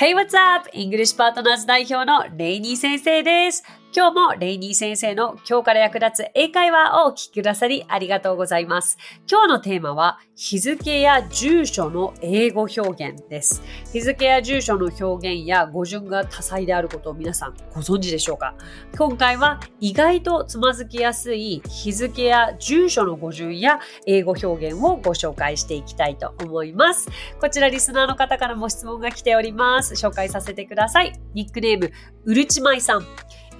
[0.00, 0.66] Hey, what's up?
[0.72, 3.62] English Partners 代表のレイニー先生です。
[3.92, 8.96] 今日もレイニー先生の今日から役立つ英会話をお聞きくださりありがとうございます。
[9.28, 13.62] 今日のテーマは日付や住所の英語表現です。
[13.92, 18.54] 日付や住所の表現や語順が多彩であることを皆さんご存知でしょうか？
[18.96, 27.08] 今回は意外とつまずきやすい日付や住所の語順や英語表現をご紹介していきたいと思います。
[27.40, 29.94] こちらリスナーの方からも質問が来ております。
[29.94, 31.20] 紹介させてください。
[31.34, 31.90] ニックネーム、
[32.24, 33.06] うるちまいさん。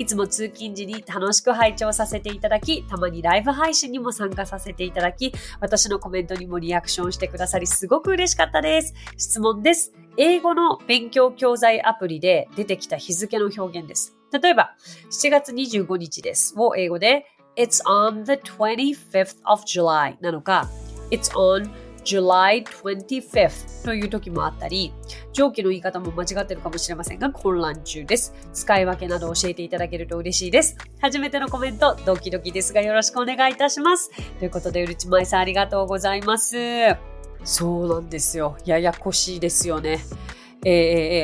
[0.01, 8.95] いつも通勤時に楽しく拝聴させていただき、たまにライブ配信にも参加させていただき、私のコメントにもリアクションしてくださり、すごく嬉しかったです。
[9.19, 9.93] 質問です。
[10.17, 14.17] 英語の勉強教材アプリで出てきた日付の表現です。
[14.33, 14.75] 例えば、
[15.11, 17.27] 7月25日ですを英語で、
[17.59, 20.67] It's on the 25th of July なのか、
[21.11, 21.69] It's on
[22.05, 24.93] July 25th という時もあったり、
[25.33, 28.35] 上記の言い方も間違ってるかもしれませんが、混乱中です。
[28.53, 30.77] 使い分けなど教えていただけると嬉しいです。
[31.01, 34.11] 初めてのコメント、ドキドキですがよろしくお願いいたします。
[34.39, 36.57] ということで、うるちまいさんありがとうございます。
[37.45, 38.57] そうなんですよ。
[38.65, 40.01] ややこしいですよね。
[40.65, 40.73] えー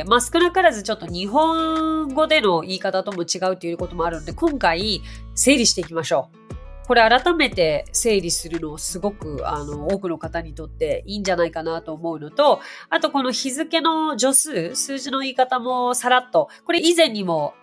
[0.00, 5.02] えまあ、少なからずちょっと日本語での言い方とも違うということもあるので、今回
[5.34, 6.45] 整理していきましょう。
[6.86, 17.54] これ改めて整理するのすごくあの多くの方にとっていいんじゃないかなと思うのと、あとこの日付の助数、数字の言い方もさらっと、これ以前にも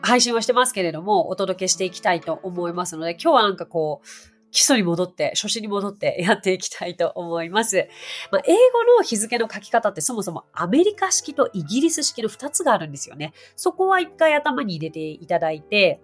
[0.00, 4.06] 配信はしてますけれども、お届けしていきたいと思いますので、今日はなんかこう、
[4.50, 7.88] 基礎に戻って、初心に戻ってやっていきたいと思います。
[8.30, 13.32] まあ、英語の日付の書き方ってそもそもアメリカ式とイギリス式の2つがあるんですよね。
[13.56, 16.00] そこは一回頭に入れていただいて、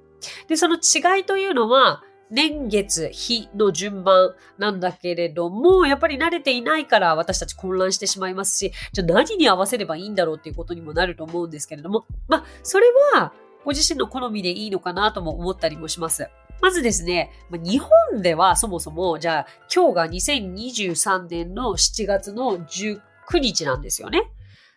[0.48, 13.32] で、その違いというのは、年月、日の順番なんだけれども、やっぱり慣れていないから私たち混乱してしまいますし、じゃあ何に合わせればいいんだろうっていうことにもなると思うんですけれども、まあ、それは
[13.64, 16.28] ご自身の好みでいいのかなとも思ったりもします。
[16.60, 23.00] まずですね、日本ではそもそも、じゃあ今日が2023年の7月の19
[23.40, 24.22] 日なんですよね。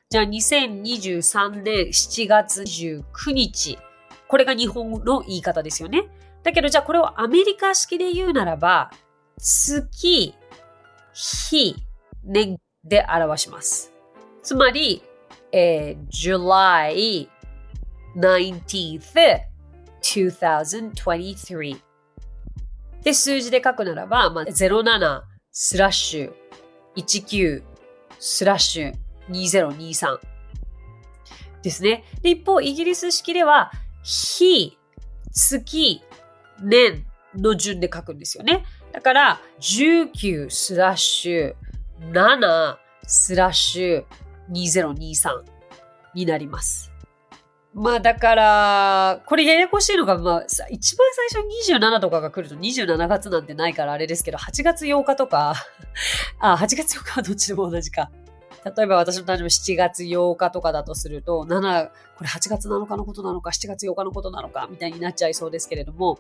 [0.10, 3.78] じゃあ2023年7月19日。
[4.28, 6.08] これが日本の言い方ですよね。
[6.44, 8.92] だけどじゃあこれをアメリカ式で言うならば、
[9.38, 10.34] 月、
[11.14, 11.76] 日、
[12.24, 13.92] 年で表します。
[14.42, 15.04] つまり、
[15.52, 17.30] えー、July
[18.16, 19.52] 19th
[20.02, 21.80] 2023
[23.04, 25.22] で、数字で書くならば、まあ、07
[25.52, 26.34] スラッシュ
[26.96, 27.64] 19
[28.20, 28.94] スラッシュ
[29.30, 30.20] 2023
[31.64, 32.04] ですね。
[32.22, 33.72] で、一方、イギリス式では、
[34.04, 34.78] 日、
[35.32, 36.02] 月、
[36.62, 37.06] 年
[37.36, 38.66] の順で書くんですよね。
[38.92, 41.56] だから、19スラッシュ
[42.12, 44.06] 7スラッシュ
[44.52, 45.44] 2023
[46.14, 46.92] になります。
[47.74, 55.56] まあだから、これややこしいのが、まあ、一番最初27とかが来ると27月なんてないからあれですけど、8月8日とか、
[56.40, 58.12] あ、8月8日はどっちでも同じか。
[58.76, 66.20] 例えば私の誕生日7月8日とかだとすると、7、これ8月7日のことなのか、7月8日のことなのか、みたいになっちゃいそうですけれども、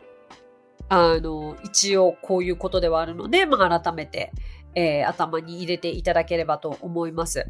[0.94, 4.34] あの、一応こういうことではあるので、まあ改めて、
[4.75, 7.47] えー、頭に入れていただければと思います。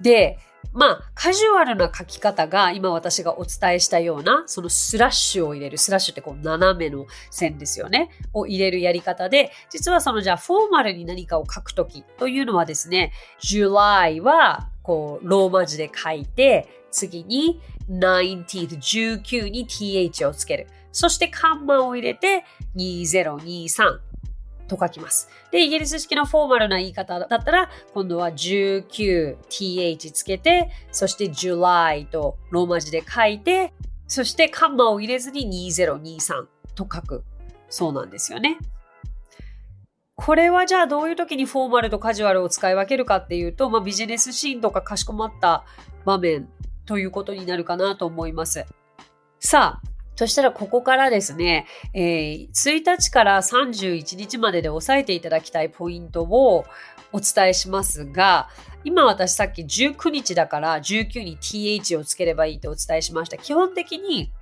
[0.00, 0.38] で、
[0.72, 17.60] まあ、カジュアルな書き方が今私がお伝えしたような、そのスラッシュを入れる、スラッシュってこう斜めの線ですよね、を入れるやり方で、実はそのじゃあフォーマルに何かを書くときというのはですね、July はこうローマ字で書いて、次に
[17.90, 20.68] 19th、19に th をつける。
[20.98, 22.44] そしてカンマを入れて
[22.74, 24.00] 2023
[24.66, 25.28] と書きます。
[25.52, 33.72] で、イギリス式のフォーマルな言い方だったら、今度は 19th つけて、そして July とローマ字で書いて、
[34.08, 37.22] そしてカンマを入れずに2023と書く。
[37.70, 38.58] そうなんですよね。
[40.16, 45.64] これはじゃあどういう時にフォーマルとカジュアルを使い分けるかっていうと、まあ、ビジネスシーンとかかしこまった
[46.04, 46.48] 場面
[46.86, 48.66] ということになるかなと思います。
[49.38, 49.87] さあ、
[50.18, 56.64] そしたらここからですね、えー、1日から31日までで押さえていただきたいポイントを
[57.12, 58.48] お伝えしますが、
[58.82, 63.38] 今私さっき19日だから19に th をつければいいとお伝えしました。
[63.38, 64.32] 基本的に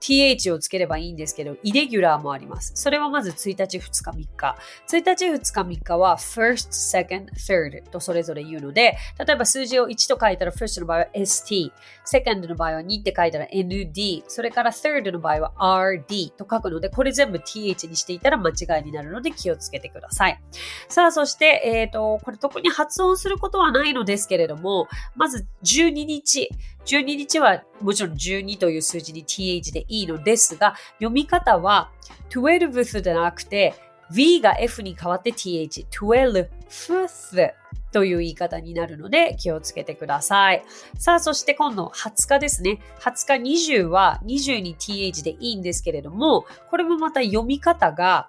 [0.00, 2.72] th をつければいいんですけど、イレギュラーもあります。
[2.74, 4.56] それはまず1日、2日、3日。
[4.88, 11.72] 1日、2日、3日は first, second, third とそれぞれ言うので、例えば数字を1と書いたら first の場合は st、
[12.04, 20.40] second の場合は2って書いたら nd、それから third の場合は rd と書くので、これ全部 th にしていたら間違いになるので気をつけてください。
[20.88, 26.50] さあ、そして、えっ、ー、と、これ特に発音することはないのですけれども、まず12日。
[26.86, 31.90] 12日はもちろん12という数字に th でいいのですが、読み方は
[32.30, 33.74] 12th でなくて
[34.12, 37.52] v が f に変わって th、12th
[37.92, 40.64] という言い方になるので気をつけてください。
[40.96, 42.80] さあ、そして今度20日ですね。
[43.00, 48.28] 20日20は20に th でいいんですけれども、これもまた読み方が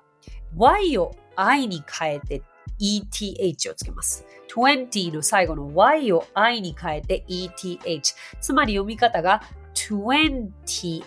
[0.55, 2.41] y を i に変えて
[2.79, 4.25] ETH をつけます。
[4.53, 8.15] 20の最後の Y を I に変えて ETH。
[8.41, 9.41] つまり読み方が
[9.75, 11.03] 20th、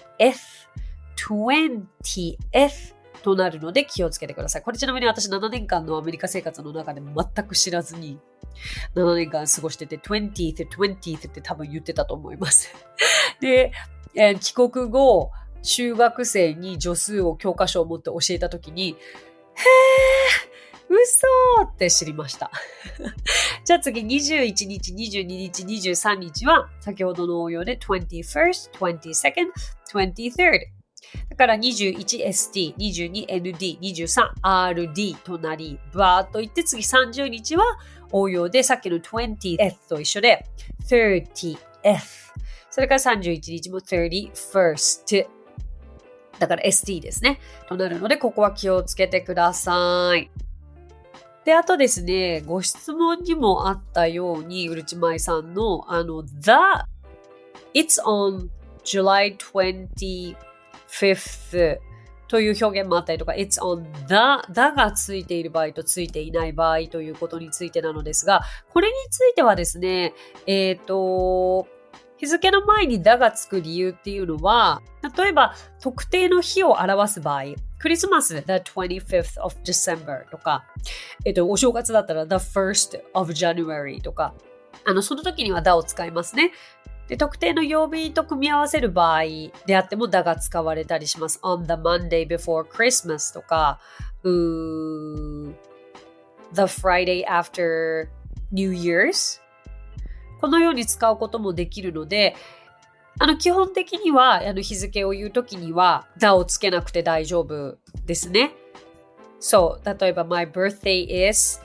[1.16, 4.62] 20th となるので気をつけてください。
[4.62, 8.18] これちなみに私7年間のアメリカ生活の中で全く知らずに
[8.94, 12.74] 7年間過ごしてて 20th、20th って多分言ってたと思います。
[13.40, 13.72] で、
[14.14, 15.30] えー、帰国後、
[15.62, 20.53] 中学生に助数を教科書を持って教えたときに、へー
[20.88, 21.26] 嘘
[21.62, 22.50] って知りました。
[23.64, 29.50] じゃあ次21日、22日、23日は先ほどの応用で 21st, 22nd,
[29.92, 30.74] 23rd。
[31.30, 37.64] だから 21ST、22ND、23RD となり、バーっといって次30日は
[38.12, 40.46] 応用でさっきの 20th と一緒で
[40.88, 41.58] 30th。
[42.70, 45.26] それから31日も 31st。
[46.38, 47.38] だから ST ですね。
[47.68, 50.30] となるので、ここは気をつけてください。
[51.44, 56.52] で、あとですね、ご質問にもあったように、うるちまいさんの、あの、the,
[57.74, 58.48] it's on
[58.82, 61.80] July 25th
[62.28, 64.14] という表現もあったりとか、it's on the,
[64.52, 68.40] だがついている場合とついていない場合ということについてなのですが、
[68.70, 70.14] これについてはですね、
[70.46, 71.68] えっ、ー、と、
[72.16, 74.82] 日付の前にだがつく理由っていうのは、
[75.16, 77.44] 例えば特定の日を表す場合、
[77.78, 80.64] クリスマス the 25th of December とか、
[81.24, 84.34] えっと、お正月だったら the 1st of January とか、
[84.84, 86.52] あの、その時にはだを使いますね。
[87.08, 89.22] で、特定の曜日と組み合わせる場合
[89.66, 91.38] であってもだが使われたりします。
[91.42, 93.78] on the Monday before Christmas とか、
[94.22, 95.54] うー
[96.54, 98.08] the Friday after
[98.52, 99.40] New Year's
[100.44, 102.36] このように使うこともできるので、
[103.18, 108.52] あの、基本的には、あの、日付を言うときには、だをつけなくて大丈夫ですね。
[109.40, 111.62] そう、例えば、my birthday is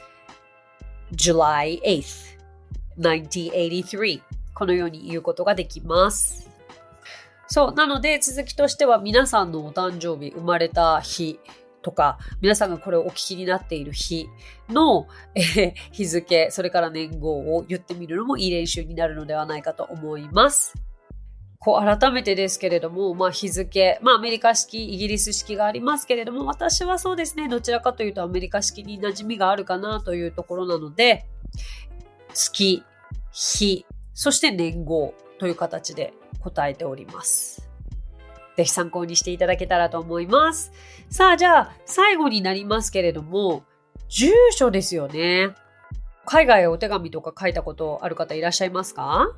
[1.12, 2.38] July 8th,
[2.98, 4.22] 1983
[4.54, 6.50] このように言うことができます。
[7.50, 11.38] そう、なので、続きとしては、皆さんのお誕生日、生まれた日、
[11.82, 14.30] とか、皆さんがこれをお聞きになっている日
[14.70, 20.74] の、えー、日付、それから年号を言ってみるのもいい練習になるのではないかと思います。
[21.62, 31.26] こう改めてですけれども、まあ日付、まあアメリカ式、イギリス式がありますけれども、私はそうですね、どちらかというとアメリカ式に馴染みがあるかなというところなので、
[32.34, 32.84] 月、
[33.32, 37.69] 日、そして年号という形で答えております。
[38.60, 40.74] ぜひ参考にしていただけたらと思います。
[41.10, 43.64] さあ、じゃあ、最後になりますけれども、
[44.10, 45.52] 住所ですよね。
[46.26, 49.34] 海外お手紙とか書いたことある方いらっしゃいますか？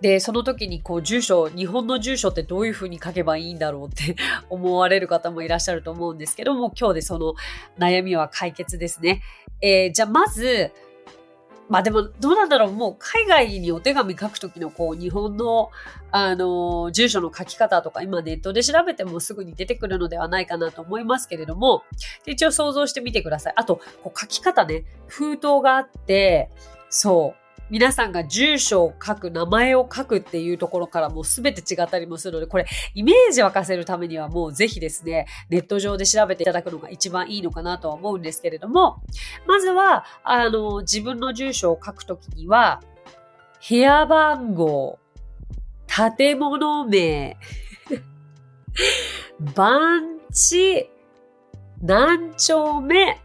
[0.00, 4.16] で、その時にこう住所、日本の住所ってどういうふうに書けばいいんだろうって
[4.48, 7.34] 思われる方もいらっしゃると思うんですけども、今日でその
[7.78, 9.20] 悩みは解決ですね。
[9.60, 10.72] えー、じゃあまず、
[11.68, 15.70] まあでも、どうなんだろうもう海外にお手紙書くときのこう、日本の、
[16.12, 21.82] あの、住所の書き方とか、今ネットで調べてもすぐに出てくるのではないかなと思いますけれども、
[22.24, 23.52] 一応想像してみてください。
[23.56, 26.50] あと、こう書き方ね、封筒があって、
[26.88, 39.02] そう、皆さんが住所を書く、名前を書くっていうところからもうすべて違ったりもするので、これイメージ沸かせるためにはもうぜひですね、ネット上で調べていただくのが一番いいのかなとは思うんですけれども、
[39.46, 42.82] まずは、あの、自分の住所を書くときには、
[43.68, 45.00] 部屋番号、
[46.16, 47.36] 建物名、
[49.56, 50.88] 番地、
[51.82, 53.20] 何丁目、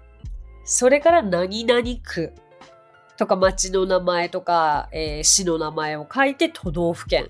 [0.63, 2.33] それから何々区。
[3.21, 7.29] とか町の名前とか、えー、市の名前を書いて都道府県。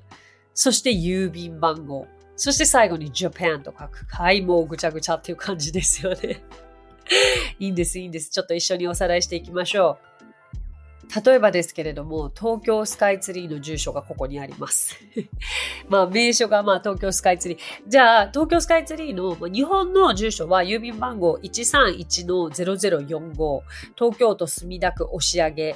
[0.54, 2.08] そして郵便番号。
[2.38, 4.06] そして最後に Japan と書く。
[4.08, 6.42] はい、もうぐちゃぐちゃっていう感じですよね。
[7.60, 8.30] いいんです、いいんです。
[8.30, 10.11] ちょっと一緒におさらいしていきましょう。
[11.26, 14.98] 例えばですけれども、東京スカイツリーの住所がここにあります。
[15.90, 17.58] まあ、名所がまあ東京スカイツリー。
[17.88, 23.62] じゃあ、東京スカイツリーの日本の住所は郵便番号131-0045、
[23.96, 25.76] 東京都墨田区押上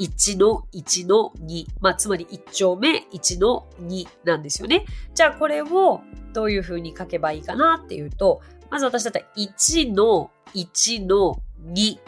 [0.00, 1.66] 1の1の2。
[1.80, 4.84] まあ、つまり1丁目1の2なんですよね。
[5.14, 6.00] じゃあ、これを
[6.32, 11.98] どういうふうに書けばいいかなっていうと、まず私だったら1の1の2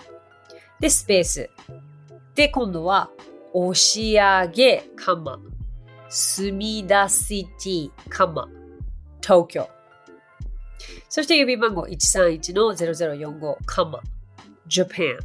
[0.81, 1.49] でスペース。
[2.38, 3.11] で、今度は、
[3.52, 5.40] 押上、カマ、
[6.09, 8.49] 墨田シティ、カマ、
[9.21, 9.68] 東京。
[11.09, 14.00] そして郵便番号131-0045、カマ、
[14.68, 15.18] Japan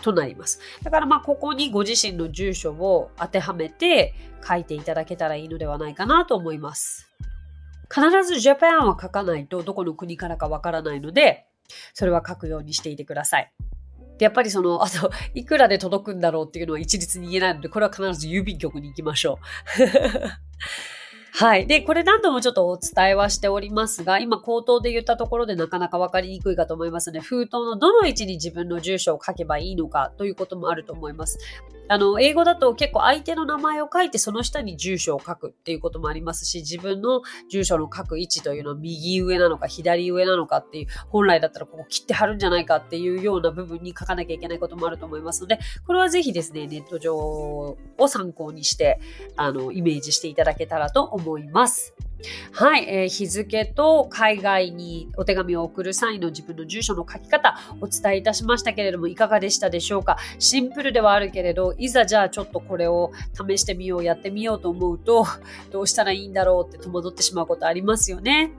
[0.00, 0.60] となります。
[0.84, 4.14] だからまあここにご自身の住所を当てはめて
[4.46, 7.12] 書いていただけたらいいのではないかなと思います。
[7.92, 11.48] 必ず Japan は書かないとどこの国からかわからないので、
[11.94, 13.52] それは書くようにしていてください。
[14.18, 19.38] で、やっぱりその、 あと、いくらで届くんだろうっていうのは一律に言えないので、これは必ず郵便局に行きましょ
[19.78, 19.84] う。
[21.32, 21.68] はい。
[21.68, 31.38] で、これ何度もちょっとお伝えはしておりますが、今口頭で言ったところでなかなかわかりにくいかと思いますので、封筒のどの位置に自分の住所を書けばいいのかということもあると思います。
[31.88, 49.00] あの、英語だと結構相手の名前を書いてその下に住所を書くっていうこともありますし、自分の住所の書く位置というのは右上なのか左上なのかっていう、本来だったらここ切って貼るんじゃないかっていうような部分に書かなきゃいけないこともあると思いますので、これはぜひですね、ネット上を参考にして、
[49.36, 51.94] あの、イメージしていただけたらと思います。
[52.52, 60.16] はい、えー、日付と海外にお手紙を送る際の自分の住所の書き方お伝えいたしましたけれどもいかがでしたでしょうか？
[60.38, 65.26] シンプルではあるけれどいざじゃあちょっとこれを試してみようやってみようと思うと
[65.70, 68.52] どうしたらいいんだろうって戸惑ってしまうことありますよね。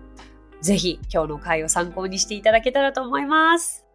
[0.61, 3.88] ぜひ今日の回を参考にしていただけたらと思います。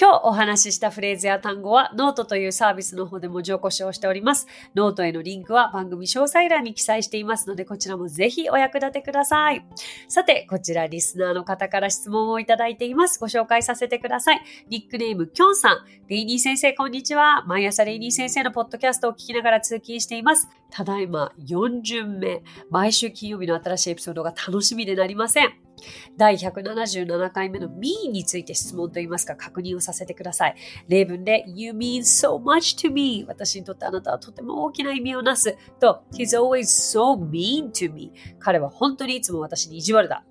[0.00, 4.46] 今日お話ししたフレーズや単語はノートというサービスの方で文字起こしをしております。
[4.76, 9.66] ノートへのリンクは番組詳細欄に記載していますので、こちらもぜひお役立てください。
[10.06, 13.18] さて、こちらリスナーの方から質問をいただいています。
[13.18, 14.42] ご紹介させてください。
[14.68, 15.78] ニックネーム、きょんさん。
[16.06, 17.44] レイニー先生、こんにちは。
[17.46, 20.48] 毎朝レイニー先生のポッドキャストを聞きながら通勤しています。
[20.70, 22.44] ただいま4巡目。
[22.70, 25.67] 毎週金曜日の新しいエピソードが楽しみでなりません。
[26.16, 30.56] 第177回目の me について質問といいますか確認をさせてください。
[30.88, 40.24] 例文で You mean so much to me 私にとってあなたはとても大きな意味をなすと He's always so mean to me 彼は本当にいつも私に意地悪だ。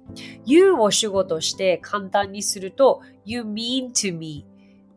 [0.46, 4.46] You を主語として簡単にすると You mean to me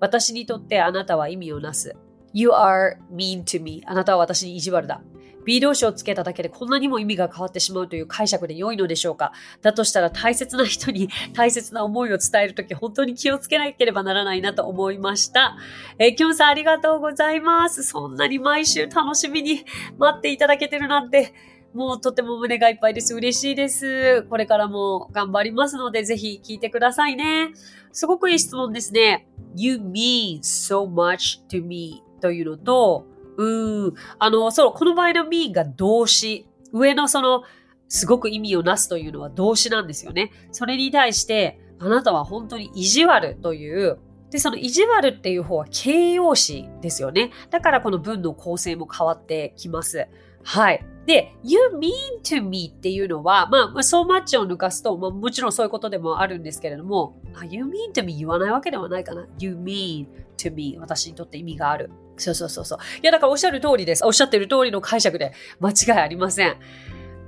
[0.00, 1.96] 私にとってあなたは意味をなす。
[2.32, 5.02] You are mean to me あなたは私に意地悪だ。
[5.44, 9.32] B 動詞をつけただけでこんなにも意味が変わってしまうという解釈で良いのでしょうか？
[9.62, 15.56] だとしたら大切な人に 大切な思いを伝えるとき本当に気をつけなければならないなと思いました。
[15.98, 17.82] えー、きょんさんありがとうございます。
[17.82, 19.64] そんなに毎週楽しみに
[19.98, 21.32] 待っていただけてるなんて。
[21.72, 23.14] もうとても胸がいっぱいです。
[23.14, 24.24] 嬉しいです。
[24.24, 27.52] これからも頑張りますので、ぜひ聞いてくださいね。
[27.92, 29.28] すごくいい質問ですね。
[29.54, 33.06] You mean so much to me というのと、
[33.40, 33.94] うん。
[34.18, 36.46] あの、そう、この場合の mean が動詞。
[36.72, 37.42] 上のその、
[37.88, 40.30] すごく意味をなすというのは動詞なんですよね。
[40.52, 43.98] それに対して、あなたは本当に意地悪という、
[44.30, 47.30] で、その意地悪っていう方は形容詞ですよね。
[47.50, 50.06] だからこの文の構成も変わってきます。
[50.44, 50.86] はい。
[51.06, 51.90] で、you mean
[52.22, 57.16] to me っていうのは、まあ、so much を抜かすと、まあ、もちろんそういうことでもあるんですけれども、
[57.48, 59.26] you mean to me 言わないわけではないかな。
[59.38, 60.06] you mean
[60.36, 61.90] to me 私にとって意味がある。
[62.20, 62.78] そうそうそうそう。
[63.02, 64.04] いや、だからおっしゃる通りです。
[64.04, 66.56] おっしゃってる通りの解釈で間違いありません。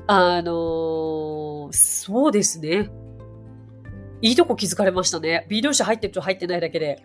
[0.07, 2.91] あのー、そうですね。
[4.21, 5.47] いいとこ気づかれましたね。
[5.49, 7.05] B 動詞入ってると入ってないだけで、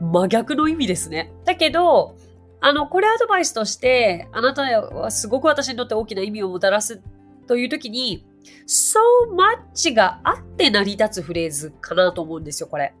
[0.00, 1.32] 真逆の意味ですね。
[1.44, 2.16] だけど、
[2.60, 7.00] あの、これアドバイスとして、あなたはすごく私にとって大きな意味をもたらす
[7.46, 8.26] という時に、
[8.66, 8.98] so
[9.34, 12.94] much があって成り立つフレーズかなと思うんですよ、これ。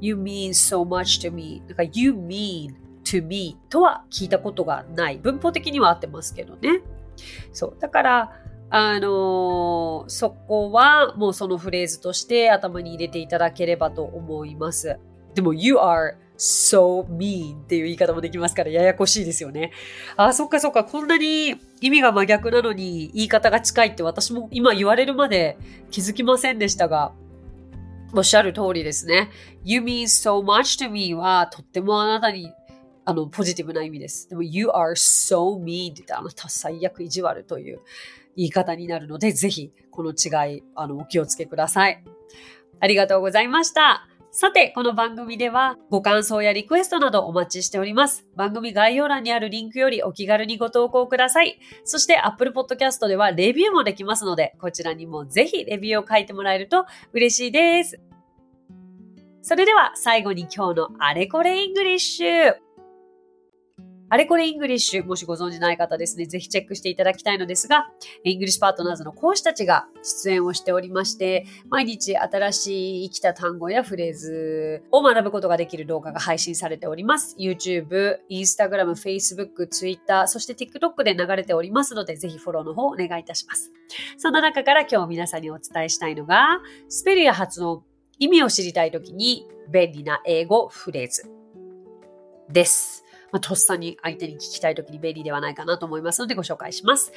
[0.00, 1.62] You mean so much to me.
[1.66, 2.74] なんか You mean
[3.08, 5.18] to me とは聞いたことがない。
[5.18, 6.82] 文法的には合ってますけどね。
[7.52, 7.76] そう。
[7.80, 8.32] だから、
[8.70, 14.98] あのー、そこはもうそのフレーズとして頭に入れていただければと思います。
[15.34, 19.72] でも、you are so mean っていう言い方もできますからややこしいですよね。
[20.16, 20.84] あ、そっかそっか。
[20.84, 25.56] こんなに意味が真逆なのに言い方が近いって私も今言われるまで
[25.90, 27.12] 気づきませんでしたが、
[28.14, 29.30] おっしゃる通りですね。
[29.64, 32.52] You mean so much to me はとってもあなたに
[33.08, 34.28] あの、ポジティブな意味です。
[34.28, 37.80] でも、you are so mean って、あなた最悪意地悪という
[38.36, 42.04] 言い方になるので、ぜひ、この違い、あの、お気をつけください。
[42.80, 44.06] ありがとうございました。
[44.30, 48.26] さて、この番組ではご感想やリクエストなどお待ちしております。
[48.36, 51.58] 番組概要欄にあるリンクよりお気軽にご投稿ください。
[51.84, 56.84] そして Apple Podcast ではレビューもできますので、こちらにもぜひレビューを書いてもらえると
[57.14, 57.98] 嬉しいです。
[59.40, 62.67] それでは最後に今日のあれこれイングリッシュ。
[64.10, 67.90] あれこれイングリッシュ、もしご存知ない方ですね、ぜひチェックしていただきたいのですが、
[68.24, 77.36] イングリッシュパートナーズの講師たちが出演をしておりまして、毎日新しい生きた単語やフレーズを学ぶことができる動画が配信されております。
[77.38, 83.72] YouTube、Instagram、Facebook、Twitter、そして TikTok で流れておりますので、ぜひフォローの方お願いいたします。
[84.16, 87.84] そんな中から今日皆さんにお伝えしたいのが、スペルや発音、
[88.18, 91.30] 意味を知りたいときに便利な英語フレーズ
[92.50, 93.04] です。
[93.32, 97.12] まあ、とっさに相手に聞きたいときに便利ではないかなと思いますのでご紹介します。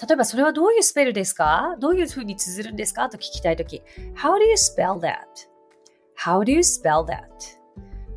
[0.00, 1.76] 例えばそれはどういうスペルですか？
[1.78, 3.10] どういうふうに綴るんですか？
[3.10, 3.82] と聞きたいとき、
[4.14, 7.24] How do you spell that?How do you spell that?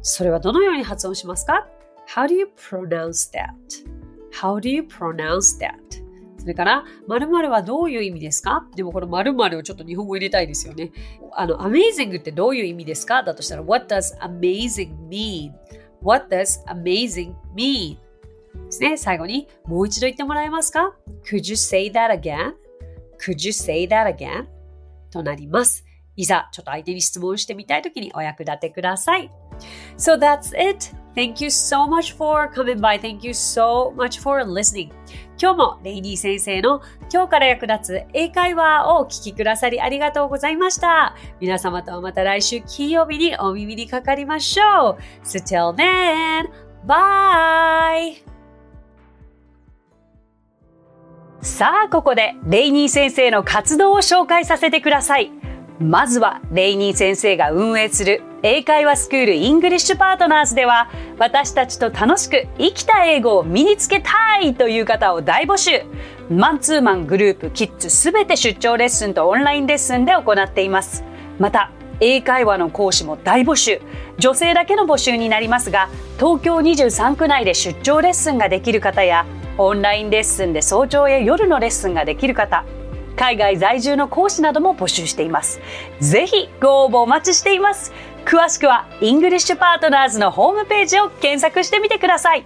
[0.02, 1.68] それはどのように発音しますか
[2.08, 5.74] ?How do you pronounce that?How do you pronounce that?
[6.38, 8.66] それから、〇〇はどういう意味ですか？
[8.76, 10.92] でもこの〇〇をちょっと日本語入れたいですよね。
[11.34, 13.24] あの、amazing ってどういう意味ですか？
[13.24, 15.52] だとしたら、What does amazing mean?
[16.04, 17.98] What does amazing mean?
[18.66, 18.98] ですね。
[18.98, 20.96] 最後にもう一度言ってもらえますか
[21.26, 24.48] ?Could you say that again?Could you say that again?
[25.12, 25.86] となります。
[26.16, 29.32] いざ、ちょっと相手に質問してみたいときにお役立てください。
[29.98, 31.03] So that's it.
[31.16, 33.00] Thank you so much for coming by.
[33.00, 34.92] Thank you so much for listening.
[35.40, 41.16] 今日もレイニー先生の今日から役立つ英会話をお聞きくださりありがとうございました。
[41.40, 44.98] 皆様とはまた来週金曜日にお耳にかかりましょう。
[45.24, 46.50] So till then,
[46.88, 48.24] bye!
[51.42, 55.30] さあ、ここでレイニー先生の活動を紹介させてください。
[55.80, 65.84] まずは、レイニー先生が運営する英会話スクールイングリッシュパートナーズでは、私たちと楽しく生きた英語を身につけたいという方を大募集。
[66.30, 71.06] マンツーマングループ、キッズすべて出張レッスンとオンラインレッスンで行っています。
[71.40, 71.72] また、
[72.02, 73.80] 英会話の講師も大募集。
[74.18, 79.26] 女性だけの募集になりますが、東京23区内で出張レッスンができる方や、
[79.58, 82.66] オンラインレッスンで早朝や夜のレッスンができる方、
[83.16, 85.62] 海外在住の講師なども募集しています。
[86.00, 87.94] ぜひご応募お待ちしています。
[88.26, 92.46] 詳しくはイングリッシュパートナーズのホームページを検索してみてください。